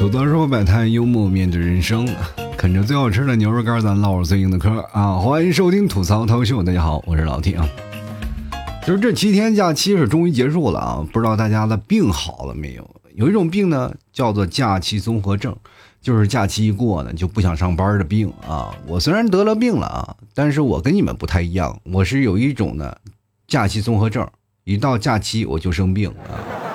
[0.00, 2.08] 吐槽说摆摊，幽默面对人生，
[2.56, 5.18] 啃着最好吃的牛肉干，咱唠着最硬的嗑啊！
[5.18, 7.68] 欢迎收听吐槽涛秀，大家好，我是老 T 啊。
[8.86, 12.90] 就是这七天假期是终于结束了啊，不知道大家的病好了没有？
[13.14, 15.54] 有一种病呢，叫做假期综合症，
[16.00, 18.74] 就是假期一过呢就不想上班的病啊。
[18.86, 22.96] 我虽然得了病了啊，但是我跟你们不太一样，我是有一种呢
[23.46, 24.26] 假期综合症，
[24.64, 26.69] 一到假期我就生病啊。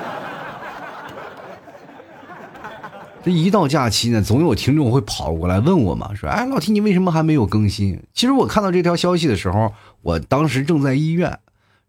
[3.25, 11.39] 这一到假期呢，总有听众会跑过来问我嘛，说：“哎，老 T，你为什么还没有更新？”其实我看到这条消息的时候，我当时正在医院，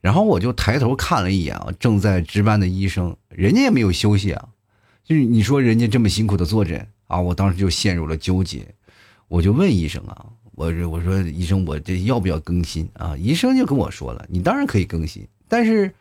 [0.00, 4.48] 然后我就抬头看了一眼，正在值班的医生，人家也没有休息啊，
[5.04, 8.66] 就是你说人家这么辛苦的坐诊啊，我当时就陷入了纠结，
[9.28, 13.14] 我就问医生啊，我我说医生，我这要不要更新啊？
[13.18, 15.94] 医生就跟我说了，你当然可以更新，但是，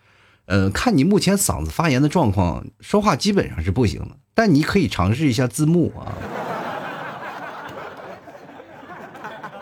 [0.45, 4.09] 呃，看你目前嗓子发炎的状况，说话基本上是不行的。
[4.33, 6.13] 但你可以尝试一下字幕啊，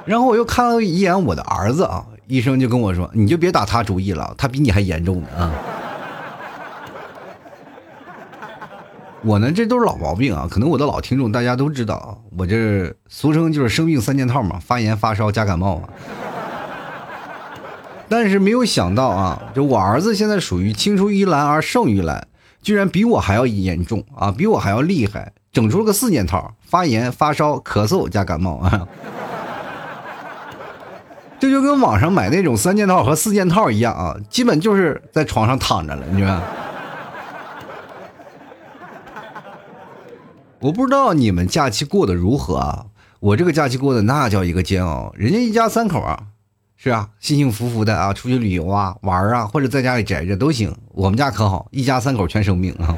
[0.06, 5.53] 然后我又看了一眼我的儿子啊，医生就跟我说：“你就别打他主意了，他比你还严重呢啊。”
[9.23, 15.90] 我呢，这都是老毛病啊，可能我的老听众大家都知道啊，我这俗称就是生病三件套嘛，发炎、发烧加感冒啊。
[18.14, 22.28] 但是没有想到啊，就我儿子现在属于青出于蓝而胜于蓝。
[22.61, 24.31] 居然比我还要严重啊！
[24.31, 28.88] 比我还要厉害，整出了个四件套：发炎、发烧、咳嗽加感冒啊！
[31.41, 36.41] 这就跟网上买那种三件套和四件套一样啊，基本就是在床上躺着了，你说？
[40.61, 42.86] 我不知道你们假期过得如何啊？
[43.19, 46.28] 我这个假期过得那叫一个煎熬，人家一家三口啊。
[46.84, 50.76] 是啊，幸幸福福的啊，出去旅游啊，玩啊，或者在家里宅着都行。
[50.90, 52.94] 我们家可好，一家三口全生病啊。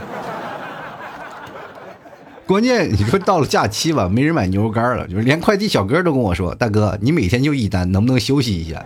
[2.47, 8.83] 关键你说到了假期吧，没人买牛肉干了，就是连快递小哥都跟我说：“大哥，你每天就一单，能不能休息一下？”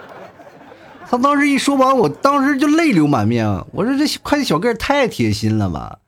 [1.06, 3.66] 他当时一说完，我当时就泪流满面啊！
[3.72, 5.98] 我说这快递小哥太贴心了吧？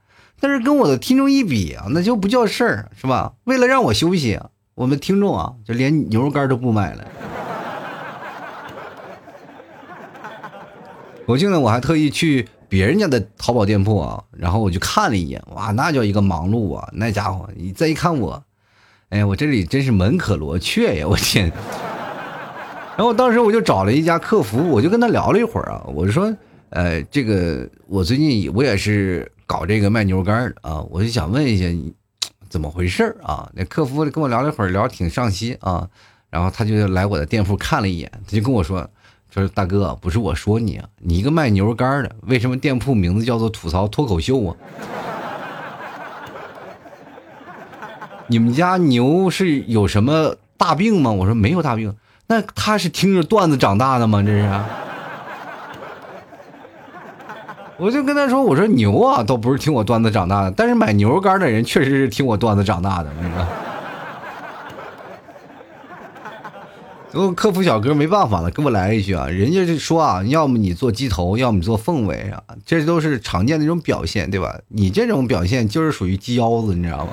[0.41, 3.35] 但是跟我的听众一比啊，那就不叫事儿，是吧？
[3.45, 4.41] 为了让我休息。
[4.75, 7.05] 我们听众啊，就连牛肉干都不买了。
[11.27, 16.89] 国庆呢，我还特意去别人家的淘宝店铺啊，然后我就看了一眼，哇，那叫一个忙碌啊！
[16.93, 18.43] 那家伙，你再一看我，
[19.11, 21.07] 哎呀，我这里真是门可罗雀呀！
[21.07, 21.53] 我天！
[22.97, 26.35] 然后当时我就找了一家客服，我就跟他聊了一会儿啊，我就说，
[26.71, 31.95] 呃，这个我最近我也是搞这个卖牛肉干的啊，我就想问一下你。
[32.53, 33.49] 怎么回事啊？
[33.55, 35.89] 那客服跟我聊了一会儿，聊挺上心啊。
[36.29, 38.87] 然后他就来我的店铺看了一眼，他就跟我说
[39.33, 44.55] ：“说大哥，不是我说你啊，你一个卖牛肉干的，为什么店铺名字叫做吐槽脱口秀啊？
[48.29, 51.97] 你们家牛是有什么大病吗？”我说：“没有大病。”
[52.29, 54.23] 那他是听着段子长大的吗？
[54.23, 54.92] 这是？
[57.79, 63.47] 我就跟他说：“我说牛啊，都不是听我段子长大的，但是买牛肉干的人确实是听我段子长大的。”那个，
[67.11, 74.55] 最后客服小哥没办法了，给我来一句啊，人家就说啊，要么你做鸡头，要么你做凤尾啊，这都是常见的一种表现，对吧？
[74.69, 77.13] 你这种表现就是属于鸡腰子，你知道吗？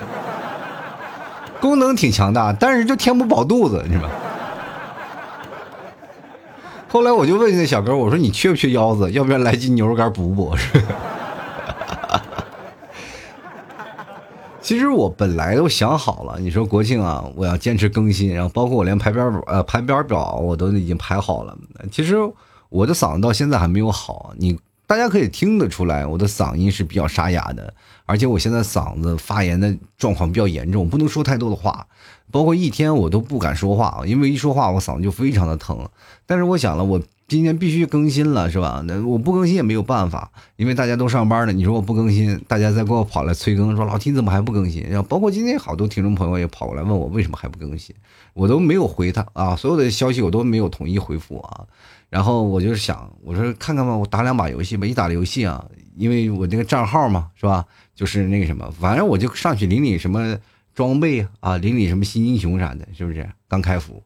[1.60, 4.14] 功能挺强大，但是就填不饱肚子，你知道吗？
[6.90, 9.12] 后来我就问那小哥，我说你缺不缺腰子？
[9.12, 10.56] 要不要来斤牛肉干补补？
[14.60, 21.56] 其实我本来都想好了，你说国庆啊，我要坚持更新，然后包括我连排表呃排表表我都已经排好了。
[21.92, 22.16] 其实
[22.70, 27.72] 我的嗓子到现在还没有好，你大家可以听得出来，我的嗓音是比较沙哑的，
[28.06, 31.86] 而且我现在嗓子发炎的状况比较严重，不能说太多的话。
[32.32, 35.88] 包括一天我都不敢说话，因为一说话我嗓子就非常的疼。
[36.26, 38.84] 但是我想了，我今天必须更新了，是吧？
[38.86, 41.54] 那我不更新也没有办法，因为大家都上班了。
[41.54, 44.84] 你说我不更新，大家再给我跑来催更，说老听怎么还不更新？
[44.90, 47.96] 然后包括今天好多听众朋友也跑过来问我为什么还不更新，
[48.34, 51.66] 我都没有回他啊，所有的消息我都没有统一回复啊。
[52.10, 54.86] 然后我就是想，我说看看吧，我打两把游戏吧。
[54.88, 55.64] 一打游戏啊，
[55.96, 57.66] 因为我这个账号嘛，是吧？
[57.96, 60.38] 就是那个什么，反正我就上去领领什么。
[60.74, 64.04] 装备啊，领领什么新英雄啥的，是不是刚开服？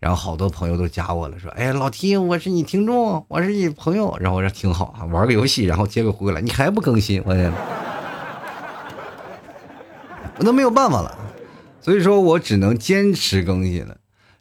[0.00, 7.22] 然后好多朋友都加我了，说：“哎呀，老 T，我是你听众，我是你朋友。”然后我说：“挺好啊，玩个游戏，然后接个回来，你还不更新？
[7.24, 7.50] 我天，
[10.38, 11.18] 我都没有办法了。
[11.80, 13.96] 所以说我只能坚持更新了。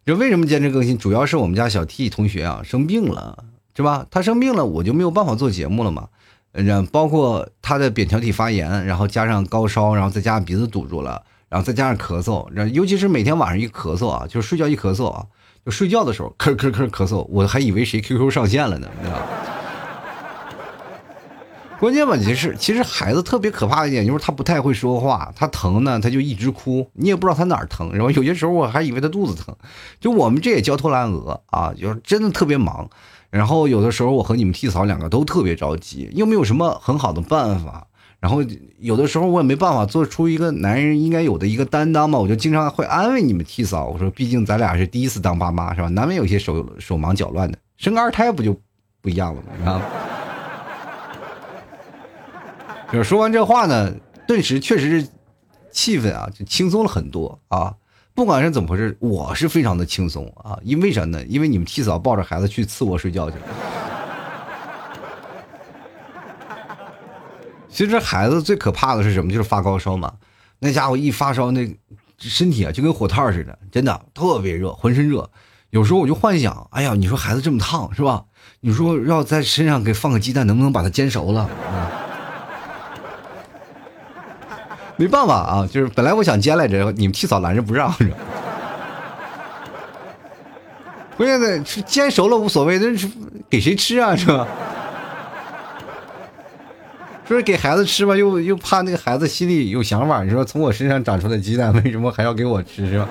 [0.06, 0.98] 就为什么坚持更新？
[0.98, 4.06] 主要是我们家小 T 同学啊生病了，是吧？
[4.12, 6.10] 他生病了，我就没有办法做节目了嘛。
[6.52, 11.24] 然包括他的扁桃体发炎，然后加上高烧，然后再加上鼻子堵住了，
[11.54, 15.24] 然后再加上咳嗽，然后尤其是每天晚上一咳嗽啊，就是睡觉一咳嗽啊，
[15.64, 19.20] 就睡觉的时候咳咳咳咳嗽，我还以为谁 QQ 上线了呢，你知道。
[21.80, 29.56] 关键问题是，其实孩子特别可怕的一点就是他不太会说话，他疼呢他就一直哭，你也不知道他哪儿疼，然后有些时候我还以为他肚子疼，
[30.00, 32.90] 就我们这也焦头烂额啊，就是真的特别忙，
[33.30, 37.86] 然后有的时候我和你们替嫂两个都特别着急，又没有什么很好的办法，
[38.24, 38.42] 然后
[38.80, 48.58] 有的时候我也没办法做出一个男人应该有的一个担当嘛，我就经常会安慰你们替嫂，我说毕竟咱俩是第一次当爸妈是吧，难免有些手手忙脚乱的，生个二胎不就
[49.02, 49.74] 不一样了吗？
[49.74, 49.82] 啊。
[52.94, 53.94] 就是说完这话呢，
[54.26, 55.08] 顿时确实是
[55.70, 57.74] 气氛啊，就轻松了很多啊。
[58.14, 60.58] 不管是怎么回事，我是非常的轻松啊。
[60.64, 61.22] 因为啥呢？
[61.26, 63.44] 因为你们替嫂抱着孩子去次卧睡觉去了。
[67.74, 69.32] 其实孩子最可怕的是什么？
[69.32, 70.14] 就是发高烧嘛。
[70.60, 71.68] 那家伙一发烧，那
[72.20, 75.30] 身体啊就跟火炭似的，真的特别热，浑身热。
[75.72, 78.24] 有时候我就幻想，哎呀，你说孩子这么烫是吧？
[78.62, 81.50] 你说要在身上给放个鸡蛋，能不能把它煎熟了？
[84.96, 88.06] 没办法啊，就是本来我想煎来着，你们替嫂拦着不让着。
[91.18, 93.10] 关键的是煎熟了无所谓，那是
[93.50, 94.16] 给谁吃啊？
[94.16, 94.48] 是吧？
[97.26, 100.24] 说是给孩子吃吧，又又怕那个孩子心里有想法。
[100.24, 102.86] 你说从我身上长出的鸡蛋，为什么还要给我吃？
[102.88, 103.08] 是吧？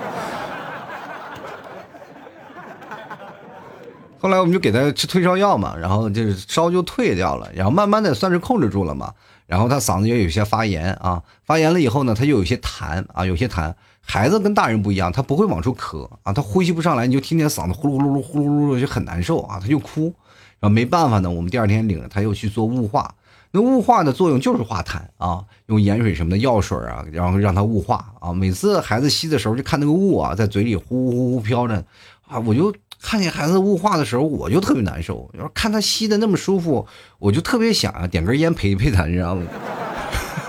[4.19, 9.11] 后来我们就给他吃退烧药嘛，然后就是烧就退掉了，然后慢慢的算是控制住了嘛。
[9.47, 13.73] 然后他嗓子也有些发炎啊，发炎了以后呢，他又有些痰啊，有些痰。
[13.99, 20.13] 孩子跟大人不一样，他不会往出咳啊，他呼吸不上来，你就听见嗓子呼噜呼噜呼噜呼噜就很难受啊，他就哭。
[20.59, 23.13] 然后没办法呢，我们第二天领着他又去做雾化。
[23.53, 28.33] 那雾化的作用就是化痰啊，用盐水什么的药水啊，然后让它雾化啊。
[28.33, 31.85] 每次孩子吸的时候，就看那个雾啊在嘴里呼呼呼飘着
[32.27, 32.73] 啊，我就。
[33.05, 35.29] 看见孩子雾化的时候，我就特别难受。
[35.37, 36.87] 要看他吸的那么舒服，
[37.19, 39.45] 我就特别想啊，点根烟陪陪他，你知道吗？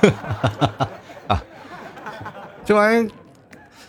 [1.26, 1.42] 啊，
[2.64, 3.10] 这玩意儿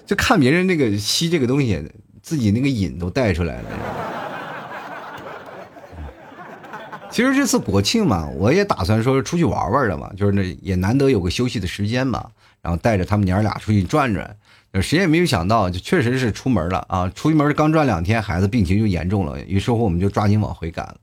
[0.03, 1.79] 就看别人那个吸这个东西，
[2.23, 3.69] 自己那个瘾都带出来了。
[7.15, 12.25] 其实这次国庆嘛，我也打算说出去玩玩的嘛，就是那也难得有个休息的时间嘛，
[12.61, 14.35] 然后带着他们娘俩出去转转。
[14.81, 17.09] 谁也没有想到，就确实是出门了啊！
[17.15, 20.97] 出门刚转两天，孩子病情就严重了，于是乎我们就抓紧往回赶了。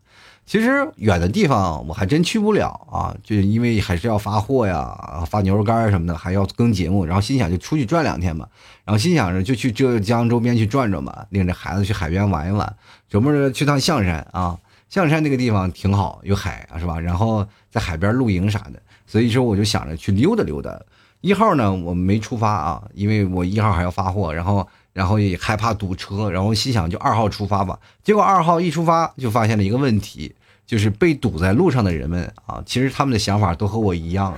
[0.44, 7.06] 其实远的地方我还真去不了啊，就因为还是要发货呀、发牛肉干什么的，还要更节目。
[7.06, 8.46] 然后心想就出去转两天吧，
[8.84, 12.76] 然后心想着就去浙江周边去转转吧，领着孩子去海边玩一玩，
[13.10, 14.58] 琢磨着去趟象山啊。
[14.92, 17.00] 象山那个地方挺好，有海啊，是吧？
[17.00, 20.78] 然后在海边露营啥的，所以说我就想着去溜达溜达。
[21.22, 27.78] 一号呢，我没出发啊，因为我一号还要发货，然后，然后也害怕堵车，然后心想就二号出发吧。
[28.04, 30.34] 结果二号一出发就发现了一个问题，
[30.66, 34.34] 就是被堵在路上的人们啊，其实他们的想法都和我一样。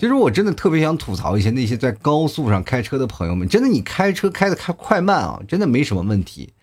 [0.00, 6.54] 其实我真的特别想吐槽一些那些在高速上开车的朋友们，真的你开车开的开快慢啊，真的没什么问题，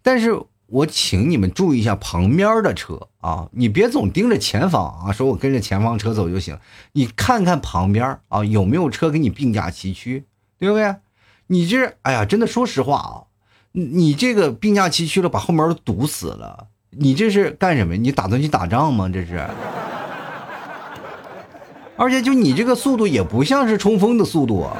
[0.00, 0.40] 但是。
[0.66, 6.58] 我请你们注意一下旁边的车啊，你别总盯着前方啊，说我跟着前方车走就行。
[6.92, 10.24] 你看看旁边啊，有没有车跟你并驾齐驱，
[10.58, 10.96] 对不对？
[11.48, 13.14] 你这，哎呀，真的，说实话啊，
[13.72, 17.94] 你这个并驾齐驱了，把后门都堵死了，你这是干什么？
[17.98, 19.08] 你打算去打仗吗？
[19.12, 19.46] 这是。
[21.96, 24.76] 而且就你这个速度也不像是冲锋的速度啊。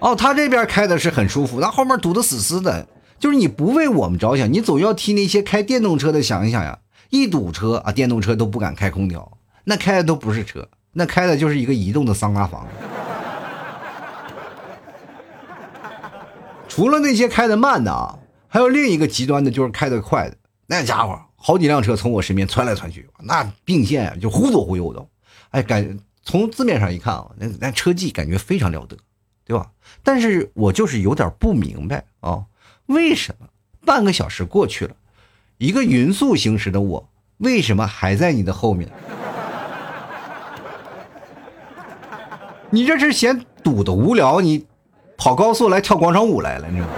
[0.00, 2.86] 哦，他这边开的是很舒服，那后面堵得死死的。
[3.18, 6.78] 就是你不为我们着想，你总要替那些开电动车的想一想呀。
[7.10, 12.66] 一堵车啊，电动车都不敢开空调，那开的都不是车，那开的就是一个移动的桑拿房。
[16.68, 20.36] 除了那些开的慢的啊，还有另一个极端的，就是开的快的。
[20.66, 25.06] 那家伙好几辆车从我身边窜来窜去，那并线就忽左忽右的。
[25.50, 28.96] 哎，感从字面上一看啊，那那车技感觉非常了得，
[29.44, 29.70] 对吧？
[30.02, 32.44] 但是我就是有点不明白啊。
[32.86, 33.46] 为什么
[33.84, 34.96] 半个小时过去了，
[35.58, 38.90] 一个匀速行驶的我，为什么还在你的后面？
[42.72, 44.64] 你这是嫌堵的无聊，你
[45.18, 46.94] 跑高速来跳广场舞来了，你知道吗？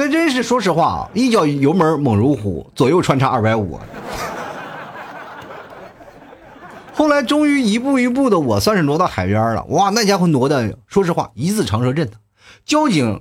[0.00, 3.78] 那真是说实话啊，一脚油门猛如虎，左右穿插二百五。
[6.94, 9.62] 后来终于一步一步的，我算是挪到海边了。
[9.64, 12.10] 哇，那家伙挪的，说实话，一字长蛇阵
[12.64, 13.20] 交警。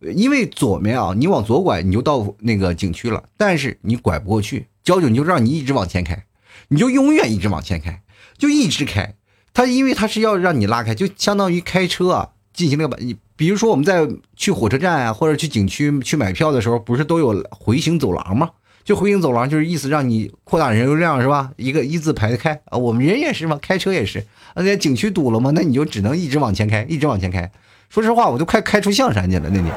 [0.00, 6.24] 因为左面啊，你往左拐你就到那个景区了，但是你拐不过去，交警就让你一直往前开，
[6.68, 8.00] 你就永远一直往前开，
[8.38, 9.14] 就一直开。
[9.52, 18.50] 他因为他是要让你拉开，就相当于开车啊，进行那个你比如说我们在去火车站啊，或者去景区去买票的时候，不是都有回形走廊吗？
[18.84, 21.50] 就回形走廊就是意思让你扩大人流量是吧？
[21.56, 24.24] 一个一字排开啊，我们人也是嘛，开车也是。
[24.54, 27.50] 那景区堵了嘛，那你就只能一直往前开，一直往前开。
[27.88, 29.68] 说实话，我都快开出象山去了那里，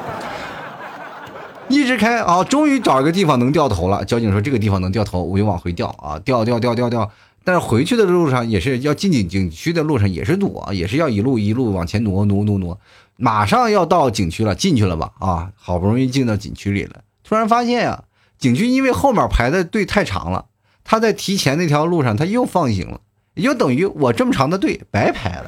[1.68, 4.04] 一直开啊，终于找一个地方能掉头了。
[4.04, 7.10] 交警说这个地方能掉头，我就往回掉啊，掉掉掉掉掉。
[7.48, 12.78] 但是回去的路上也是要进景景区的路上也是堵啊，也是要一路一路往前挪挪挪挪，
[13.16, 18.04] 马上要到景区了，进去了吧啊，好不容易进到景区里了，突然发现呀，
[18.38, 20.44] 景区因为后面排的队太长了，
[20.84, 23.00] 他在提前那条路上他又放行了，
[23.32, 25.46] 也就等于我这么长的队白排了。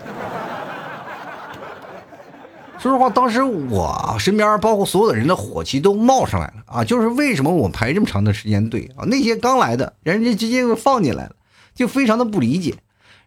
[2.78, 9.04] 说实话，当时我身边包括所有的人的火气都冒上来了啊，就是为什么我排这么长的时间队啊？
[9.04, 11.32] 那些刚来的人家直接就放进来了。
[11.74, 12.74] 就非常的不理解，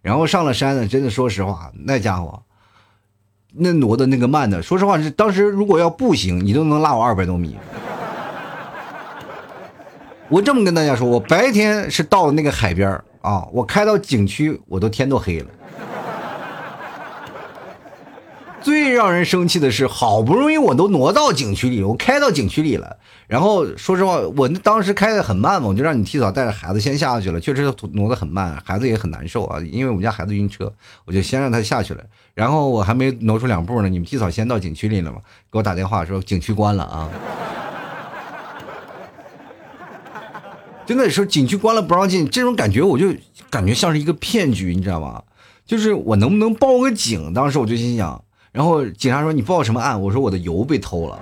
[0.02, 2.44] 然后上了山呢，真的说实话，那家伙，
[3.54, 7.56] 那挪的那个慢的，说实话是当时如果要步行，你都能拉我二百多米。
[10.30, 12.90] 我这么跟大家说，我白天是到了那个海边
[13.22, 15.48] 啊，我开到景区，我都天都黑了。
[18.62, 22.98] 最让人生气的是，好不容易我都挪到景区里，我开到景区里了。
[23.28, 27.40] 然后说实话，我当时开的很慢嘛，我就让你提早带着孩子先下去了。
[27.40, 30.72] 确实挪得很慢，孩子也很难受啊，因为我们家孩子晕车，
[31.06, 32.04] 我就先让他下去了。
[32.34, 35.20] 然后我还没挪出两步呢，你们提早先到景区里了嘛？
[35.52, 37.10] 给我打电话说景区关了啊！
[40.86, 43.08] 真的是景区关了不让进，这种感觉我就
[43.50, 45.24] 感觉像是一个骗局，你知道吗？
[45.66, 47.34] 就是我能不能报个警？
[47.34, 48.22] 当时我就心想。
[48.53, 51.19] 然后警察说：“你报什么案？”我说：“我的油被偷了。”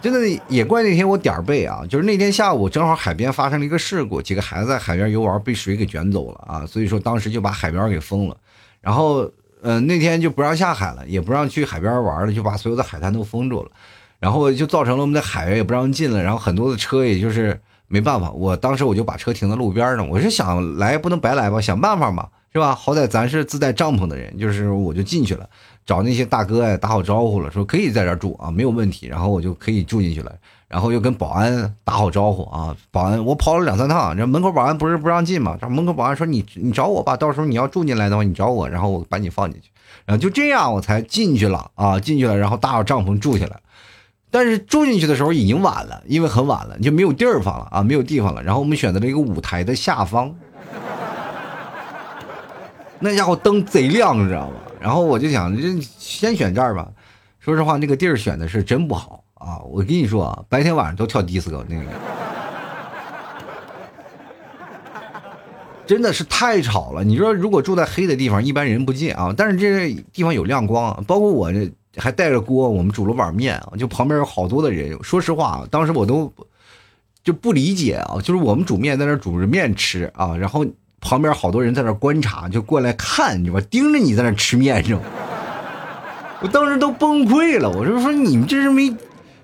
[0.00, 8.36] 真的也怪那天我点儿背啊，就是那天下午正好海边发生了一个事故，几个孩子在海边游玩被水给卷走了啊，所以说当时就把海边给封了。
[8.80, 9.30] 然后，
[9.60, 13.70] 嗯，那天就不让下海了，也不让去海边玩了，就把所有的海滩都封住了。
[14.18, 18.30] 然后就造成了我们的海也不让进了，然后很多的车也就是没办法。
[18.32, 22.26] 我当时我就把车停在路边上，我是想来不能白来吧，想办法嘛。
[22.52, 22.74] 是吧？
[22.74, 25.48] 好歹咱是自带帐篷的人，就是我就进去了，
[25.86, 29.06] 找那些大哥呀打好招呼了，说可以在这住啊，没有问题。
[29.06, 30.30] 然后我就可以住进去了，
[30.68, 32.76] 然后又跟保安打好招呼啊。
[32.90, 35.56] 保安，我跑了两三趟，这门口保安不是不让进吗？
[35.58, 39.70] 这门口保安说你你找我吧，到时候你要住进来的话，你找我，然后我把你放进去。
[40.04, 43.58] 然后就这样我才进去了啊，进去了，然后搭好帐篷住下来。
[44.30, 48.42] 但是住进去的时候已经晚了，因为很晚了，就没有地方了啊，没有地方了。
[48.42, 50.34] 然后我们选择了一个舞台的下方。
[53.04, 54.54] 那家伙灯贼亮，你知道吗？
[54.80, 56.88] 然后我就想，这先选这儿吧。
[57.40, 59.58] 说实话，那个地儿选的是真不好啊！
[59.64, 61.82] 我跟你说啊，白天晚上都跳迪斯科，那个
[65.84, 67.02] 真的是太吵了。
[67.02, 69.34] 你说，如果住在黑的地方，一般人不进啊。
[69.36, 74.96] 但是这地方有亮光，包括我这还带着锅，我们煮了碗面啊，就旁边有好多的人。
[75.02, 76.32] 说实话，当时我都
[77.24, 80.64] 就不理解啊，就是我们煮面在那煮着面吃啊，然后。
[81.02, 83.66] 旁边好多人在那观察，就过来看，你知道吧？
[83.68, 85.04] 盯着你在那吃面，你知道吗？
[86.40, 87.68] 我当时都崩溃了。
[87.68, 88.88] 我就说你们这是没，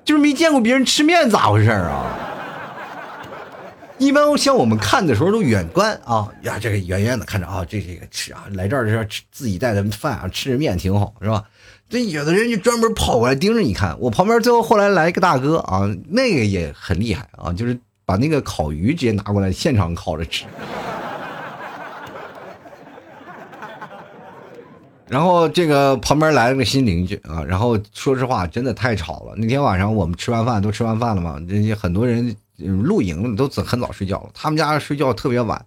[0.04, 2.06] 就是没见过别人吃面，咋回事啊？
[3.98, 11.42] 一般像我们看的时候都远观啊，呀，这个远远的看着啊，这这个吃啊，来这儿是吃自己带的饭啊，吃着面挺好，是吧？
[11.90, 13.98] 这有的人就专门跑过来盯着你看。
[13.98, 20.44] 我旁边最后后来来一个大哥啊，那个也很厉害啊，就是把那个烤鱼直接拿过来现场烤着吃。
[25.08, 29.34] 然后这个旁边来了个新邻居啊，然后说实话，真的太吵了。
[29.36, 34.30] 那天晚上我们吃完饭都吃完饭了嘛，人家很多人露营都很早睡觉了。
[34.34, 35.64] 他们家睡觉特别晚，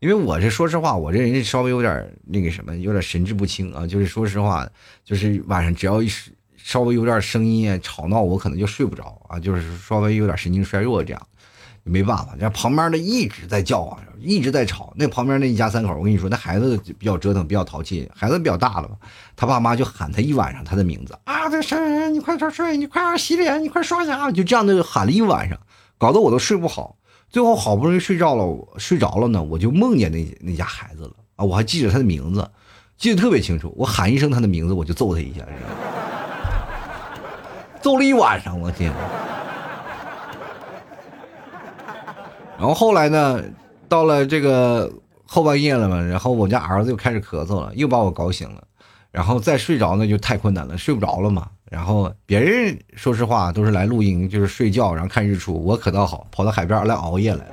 [0.00, 3.86] 因为我这说实话，我这人稍微有点那个什么，有点神志不清啊。
[3.86, 4.68] 就是说实话，
[5.04, 6.08] 就是晚上只要一
[6.56, 11.22] 稍微有点声音吵闹，我可能就睡不着啊，就是稍微有点神经衰弱这样。
[11.84, 14.92] 没办法，这旁边的一直在叫啊，一直在吵。
[14.96, 18.96] 那旁边那一家三口，我跟你说，那孩子比较折腾，比较淘气，孩子比较大了吧？
[19.34, 25.58] 他爸妈就喊他一晚上他的名字啊，这谁谁你快点睡，你快点洗脸，你快刷牙，就这样的喊了一晚上，
[25.98, 26.96] 搞得我都睡不好。
[27.28, 28.44] 最后好不容易睡着了，
[28.76, 31.44] 睡着了呢，我就梦见那那家孩子了啊！
[31.44, 32.46] 我还记着他的名字，
[32.98, 33.74] 记得特别清楚。
[33.74, 35.40] 我喊一声他的名字，我就揍他一下，
[37.80, 38.92] 揍了一晚上，我天！
[42.62, 43.42] 然后后来呢，
[43.88, 44.88] 到了这个
[45.26, 48.62] 后半夜了嘛，然后我家儿子又开始咳嗽了，又把我搞醒了。
[49.10, 51.48] 然后再睡着那就太困难了，睡不着了嘛。
[51.68, 55.52] 然后别人说实话都是来露营，就是睡觉，然后看日出。
[55.52, 57.52] 我可倒好，跑到海边来熬夜来了。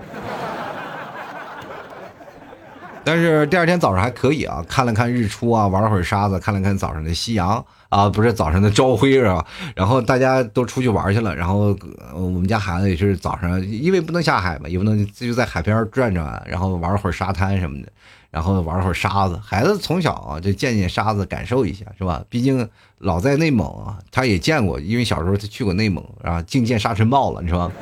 [3.09, 9.43] 但是第二天早上还可以啊，看了看日出啊，玩了会儿沙子，看了看早上的夕阳啊，不是早上的朝晖是吧？
[9.75, 11.75] 然后大家都出去玩去了，然后
[12.13, 17.91] 我们家孩子也是早上，因为不能下海嘛，也不能就在海边转转，然后玩会儿沙滩什么的。
[18.29, 22.23] 然后玩会儿沙子，孩子从小啊就见见沙子，感受一下，是吧？
[22.29, 27.73] 毕竟老在内蒙啊，他也见过，因为小时候他去过内蒙啊，净见沙尘暴了，你知道吗？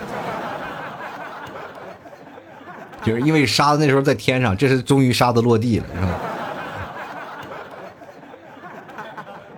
[3.07, 6.19] 就是因为沙子那时候在天上，这是终于沙子落地了，是吧？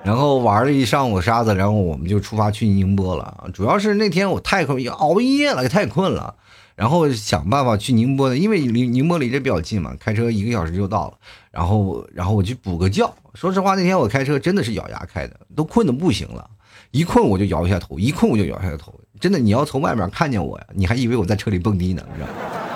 [0.04, 3.50] 然后玩了一上午沙子，然后我们就出发去宁波了。
[3.52, 6.36] 主要是那天我太困，熬夜了，太困了。
[6.76, 11.18] 然后想办法去宁波的，因为离宁波离这比较近嘛，开车一个小时就到了。
[11.52, 13.12] 然后，然后我去补个觉。
[13.34, 16.48] 说实话，那天我开车真的是咬牙开的，都困得不行了。
[16.92, 18.94] 一困我就摇一下头，一困我就摇一下头。
[19.20, 22.69] 真的，你要从外面看见我呀，你还以为我在车里蹦迪呢，你知道吗？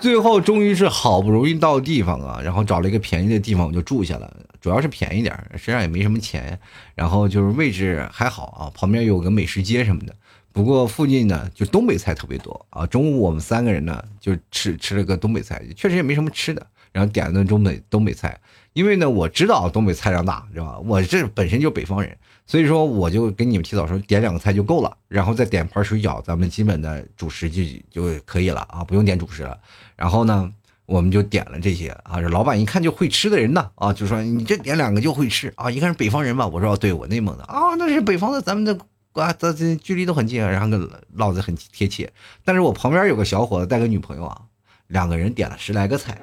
[0.00, 6.58] 最后终于是好不容易到地方啊，然后找了一个便宜的地方我就住下了，主要是便宜点，身上也没什么钱，
[6.94, 10.14] 然后就是位置还好啊，旁边有个美食街什么的。
[10.52, 12.86] 不过附近呢，就东北菜特别多啊。
[12.86, 18.38] 中午我们三个人呢，就吃吃了个东北菜，确实也没什么吃的，然后点了顿东北东北菜。
[18.72, 20.78] 因为呢，我知道东北菜量大，知道吧？
[20.78, 22.16] 我这本身就北方人，
[22.48, 29.56] 所以说我就给你们提早说，点两个菜就够了，然后再点盘水饺，咱们基本的主食就就可以了啊，不用点主食了。
[29.94, 30.50] 然后呢，
[30.86, 32.20] 我们就点了这些啊。
[32.20, 36.46] 这老板一看就会吃的人呢啊，就说你这点两个就会吃啊，一看是北方人吧？
[36.46, 38.76] 我说对，我内蒙的啊，那是北方的，咱们的。
[39.14, 42.12] 啊，这这距离都很近，然后跟唠的很贴切。
[42.44, 44.42] 但是我旁边有个小伙子带个女朋友啊，
[44.86, 46.16] 两个人点了十来个菜。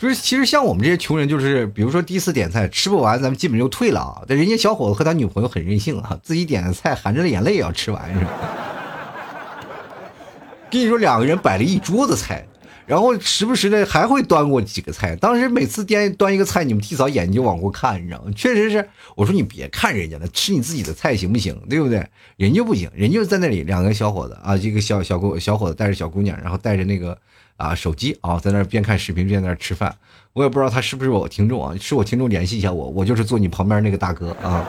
[0.00, 4.22] 就是其实像我们这些穷人，就是比如说第一次点菜吃不完，咱们基本就退了啊。
[4.26, 8.30] 但人家小伙子和他女朋友很任性啊，自己点的菜含着眼泪也要吃完，是吧？
[10.72, 12.46] 跟你说，两个人摆了一桌子菜。
[12.86, 18.32] 然后时不时的还会端过几个菜，当时每次端端一个菜，你们替嫂眼睛就往过看，你知道吗？
[18.34, 21.56] 确实是，我说你别看人家了，吃你自己的菜行不行？
[21.68, 22.04] 对不对？
[22.36, 27.16] 人就不行，人就在那里，两个小伙子啊，一个小小姑小伙子带着小姑娘，然后带着那个
[27.60, 29.94] 啊手机啊，在那边看视频边在那吃饭。
[30.32, 34.66] 我也不知道他是不是我听众啊，是我听众联系一下我，我就是坐你旁边那个大哥啊。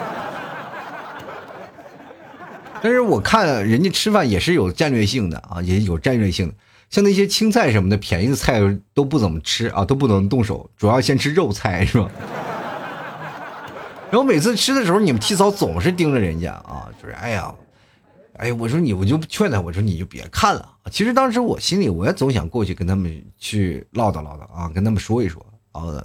[2.81, 6.53] 但是我看人家吃饭也是有战略性的啊，也有战略性的。
[6.89, 8.59] 像那些青菜什么的，便宜的菜
[8.93, 12.09] 都不怎么吃啊，都不能动手，主要先吃肉菜是吧？
[14.09, 17.53] 然后每次吃的时候，你们替嫂总是盯着人家啊，就是哎呀，
[18.37, 20.67] 哎，我说你，我就劝他，我说你就别看了。
[20.89, 26.03] 其实当时我心里，我也总想过去跟他们去唠叨唠叨啊，跟他们说一说啊，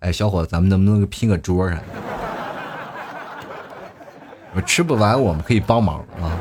[0.00, 1.78] 哎，小伙子，咱们能不能拼个桌上？
[4.54, 6.38] 我吃不完，我们可以帮忙啊。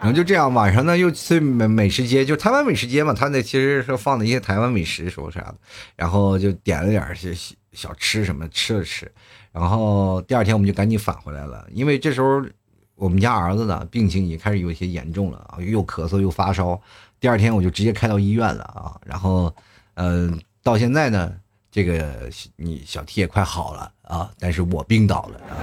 [0.00, 5.56] 然后就这样，晚上呢又去美美食街，就台湾美食街嘛，他那其实是放的一些台湾美食什么啥的，
[5.96, 7.34] 然后就点了点些
[7.72, 9.10] 小吃什么吃了吃，
[9.50, 12.40] 然后第二天我们就赶紧返回来了，因为这时候
[12.98, 16.78] 我们家儿子呢病情已经开始有些严重了啊，又咳嗽又发烧，
[17.20, 19.54] 第二天我就直接开到医院了啊，然后
[19.94, 21.32] 嗯到现在呢
[21.70, 25.54] 这个你小 T 也快好了啊，但是我病倒了啊。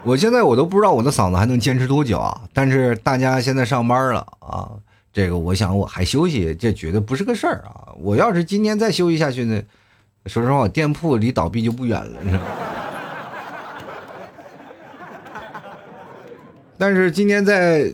[0.04, 2.42] 我现在我都不知道我的嗓子还能坚持多久啊！
[2.54, 4.70] 但是大家现在上班了啊，
[5.12, 7.92] 这个我想我还休息，这绝对不是个事儿啊！
[7.98, 9.60] 我要是今天再休息下去呢，
[10.26, 12.42] 说实话，我店铺离倒闭就不远了，你知道。
[16.78, 17.92] 但是今天在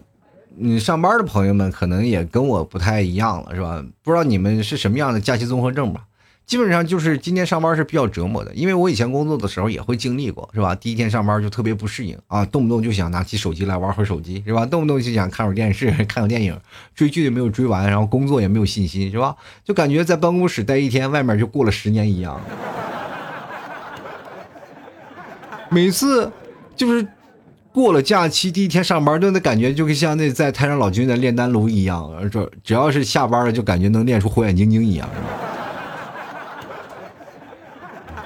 [0.57, 3.85] 你上班的朋友们可能也跟我不太一样了，是吧？
[4.03, 6.03] 不知道你们是什么样的假期综合症吧？
[6.47, 10.75] 基本上就是今天上班是比较折磨的，因为我以前工作的时候也会经历过，是吧？
[10.75, 14.67] 第一天上班就特别不适应啊，动不动就想拿起手机来玩会儿手机，是吧？
[14.67, 16.55] 动不动就想看会儿电视、看个电影，
[16.95, 19.35] 追剧也没有追完，然后工作也没有信心，是吧？
[19.65, 22.39] 就感觉在办公室待一天，外面就过了十年一样。
[25.71, 26.31] 每次
[26.77, 27.05] 就是
[27.75, 35.11] 过了假期第一天上班，都那感觉就跟像那在太上老君的炼丹炉一样，这只要是下班了，就感觉能练出火眼金睛一样，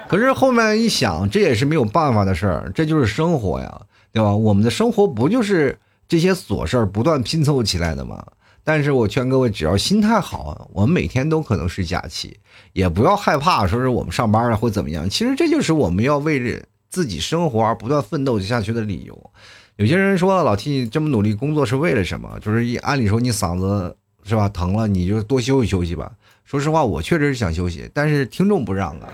[0.07, 3.81] 可是后面一想，这也是没有办法的事儿，这就是生活呀，
[4.13, 4.37] 对吧？
[4.37, 8.23] 我们的生活不就是这些琐事儿不断拼凑起来的吗？
[8.63, 12.37] 但是我劝各位，只要心态好，我们每天都可能是假期，
[12.75, 15.09] 也不要害怕说是我们上班了会怎么样。
[15.09, 19.31] 其实这就是我们要为着自己生活而不断奋斗下去的理由。
[19.77, 22.39] 有些人说老 T 这么努力工作是为了什么？
[22.41, 26.11] 就是一按理说你嗓子是吧疼了，你就多休息休息吧。
[26.45, 29.09] 说实话，我确实是想休息，但是听众不让啊。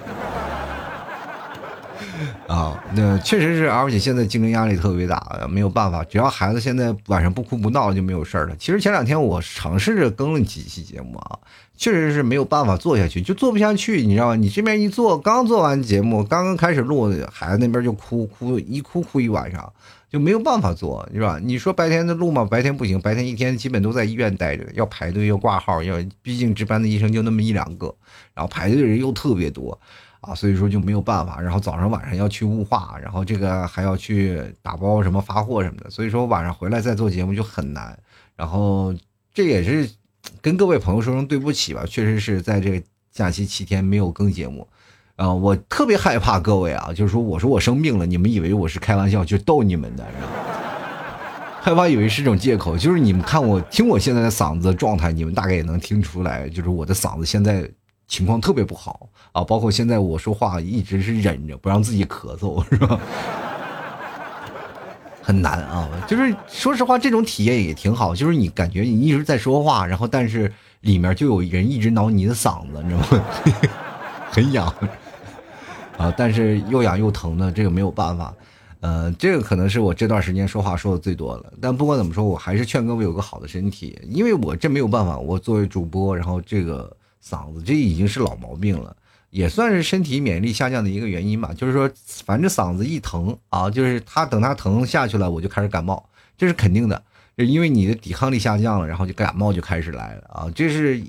[2.47, 6.05] 啊，那确实是，而且现在竞争压力特别大，没有办法。
[6.05, 8.55] 只要孩子现在晚上不哭不闹，就没有事儿了。
[8.57, 11.39] 其实前两天我尝试着更了几期节目啊，
[11.77, 14.37] 确实是没有办法做下去，就做不下去，你知道吗？
[14.37, 19.73] 你这边一做，刚做完节目，刚刚开始录，孩子那边就哭哭，一哭哭一晚上，
[20.09, 21.41] 就没有办法做，是吧？
[21.43, 27.95] 你说白天的录嘛，白天不行，白天一天基本都在医院待着，要排队要挂号，要毕竟值班的医生就那么一两个，
[28.35, 29.79] 然后排队的人又特别多。
[30.27, 37.99] 啊，所以说就没有办法，然后早上晚上要去雾化，然后这个还要去打包什么发货什么的，所以说晚上回来再做节目就很难。
[38.35, 38.95] 然后
[39.35, 39.87] 这也是
[40.41, 44.67] 跟各位朋友说声对不起吧，确实是在这个假期七天没有更节目。
[45.17, 50.05] 啊，我特别害怕各位啊，就是说我说我生病了，你们以为我是开玩笑就逗你们的，
[51.61, 57.71] 害怕以为是种借口，就是你们看我听我现在的嗓子状态，你们大概也能听出来，就是我的嗓子现在。
[58.07, 63.01] 情况特别不好啊，包括现在我说话一直是忍着不让自己咳嗽，是吧？
[65.25, 73.25] 很难啊，就是说实话，这种体验也挺好，就是你感觉你一直在说话，然后但是里面就有人一直挠你的嗓子，你知道吗？
[74.31, 74.67] 很痒
[75.97, 78.35] 啊，但是又痒又疼的，这个没有办法。
[78.81, 81.53] 呃，这个可能是我这段时间说话说的最多了。
[81.61, 86.95] 但不管怎么说，我还是劝各位有个好的身体，因为我这没有办法，我作为主播，然后这个。
[87.27, 88.95] 嗓子这已经是老毛病了，
[89.35, 91.53] 也算是身体免疫力下降的一个原因吧。
[91.57, 91.91] 就是说，
[92.25, 97.03] 反正嗓子一疼啊，就是他等他疼下去了，我就开始感冒，这是肯定的。
[97.37, 100.47] 就因为你的抵抗力下降了，然后就感冒就开始来了啊。
[100.55, 101.03] 这是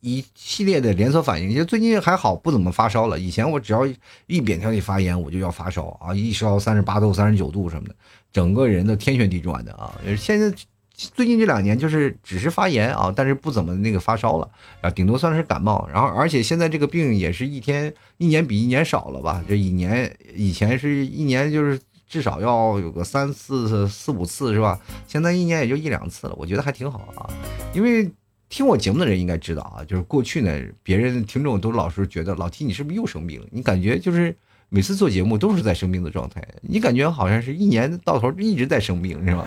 [0.00, 1.54] 一系列的连锁反应。
[1.54, 3.18] 就最近还好，不怎么发烧了。
[3.18, 3.88] 以前我只要
[4.26, 7.94] 一扁桃体发炎，我就要发烧啊，一烧三十八度、三十九度什么的，
[8.30, 9.94] 整个人的天旋地转的啊。
[10.18, 10.52] 现在。
[11.08, 14.48] 最近这两年就是只是发炎啊，但是不怎么那个发烧了
[14.82, 15.88] 啊，顶多算是感冒。
[15.92, 19.42] 然后而且现在这个病也是一天一年比一年少了吧？
[19.48, 24.78] 这一年以前是一年就是至少要有个三四四五次是吧？
[25.06, 27.30] 现在一年也就一两次了，我觉得还挺好啊。
[27.72, 28.10] 因为
[28.48, 33.46] 听我节目的人应该知道啊，就是过去呢，别人听众都老是觉得老 T 你是不是又生病了？
[33.52, 34.36] 你感觉就是
[34.68, 39.46] 每次做节目都是在生病的状态，你感觉好像是一年到头一直在生病是吧？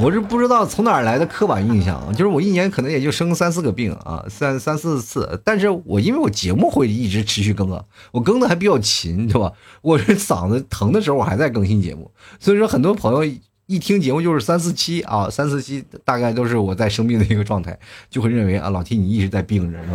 [0.00, 5.40] 我是不知道从哪儿来的刻板印象，就是我一年可能也就生三四个病啊，三三四次。
[5.44, 9.52] 但是我因为我节目会一直持续更啊，我更的还比较勤，对吧？
[9.82, 13.24] 我是嗓子疼的时候我还在更新节目，所以说很多朋友
[13.66, 17.78] 一听节目就是三四七啊，三四七大概都是我在生病的一个状态，
[18.10, 19.90] 就会认为啊，老 T 你一直在病着，是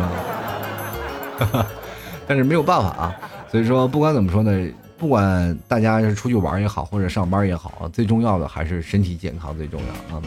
[1.52, 1.66] 吧？
[2.26, 3.14] 但是没有办法啊，
[3.50, 4.68] 所以说不管怎么说呢。
[4.98, 10.22] 不管大家是出去玩也好，或者上班也好，最重要的还是身体健康最重要啊。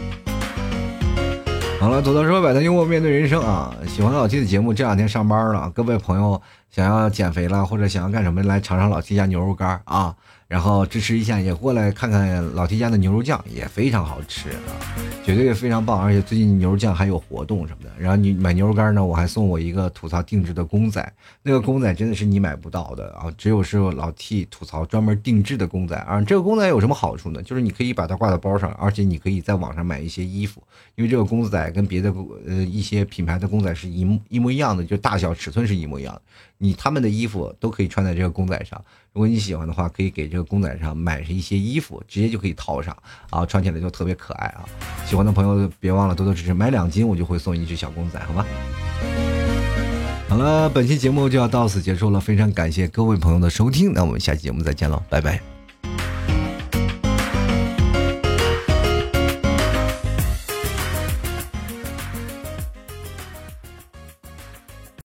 [1.77, 3.75] 好了，走到说百态幽默面对人生啊。
[3.85, 10.15] 喜欢老七的节目，这两天上班了，各位朋友想要减肥了或者想要干什么，来尝尝老七家牛肉干啊。
[10.51, 14.75] 然后支持一下，也过来看看老 T 家的牛肉酱，也非常好吃啊，
[15.23, 15.97] 绝对非常棒。
[15.97, 17.91] 而且最近牛肉酱还有活动什么的。
[17.97, 26.19] 然后你买牛肉干呢，我还送我一个吐槽定制的公仔，那个公仔真的是你买不到的啊，只有是老 T 吐槽专门定制的公仔啊。
[26.19, 27.41] 这个公仔有什么好处呢？
[27.41, 30.61] 就是你可以把它挂在包上，而且你可以在网上买一些衣服，
[30.95, 32.13] 因为这个公仔跟别的
[32.45, 36.21] 呃一些品牌的公仔是一模一模一样的，就大小尺寸是一模一样的。
[36.63, 38.79] 你他们的衣服都可以穿在这个公仔上，
[39.13, 42.95] 如果你喜欢的话，可以给这个公仔上买一些衣服，直接就可以套上
[43.31, 44.63] 啊，穿起来就特别可爱啊！
[45.07, 48.45] 喜欢的朋友别忘了多多支持，买两斤我就会送一只小公仔，好吗？
[50.29, 55.50] 好了，本期节目就要到此结束了，非常感谢各位朋友的收听，那我们下期节目再见喽，拜拜。